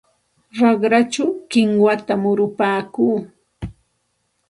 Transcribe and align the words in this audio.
Raqrachaw 0.59 1.31
kinwata 1.49 2.13
murupaakuu. 2.21 3.15